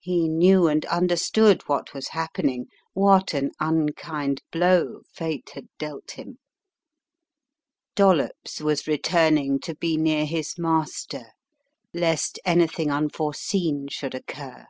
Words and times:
He 0.00 0.26
knew 0.26 0.68
and 0.68 0.86
understood 0.86 1.60
what 1.68 1.92
was 1.92 2.08
happen 2.08 2.48
ing, 2.48 2.68
what 2.94 3.34
an 3.34 3.50
unkind 3.60 4.40
blow 4.50 5.02
Fate 5.12 5.50
had 5.52 5.66
dealt 5.76 6.12
him. 6.12 6.38
Dollops 7.94 8.62
was 8.62 8.86
returning 8.86 9.60
to 9.60 9.74
be 9.74 9.98
near 9.98 10.24
his 10.24 10.56
master, 10.56 11.26
lest 11.92 12.38
anything 12.46 12.90
unforeseen 12.90 13.88
should 13.88 14.14
occur. 14.14 14.64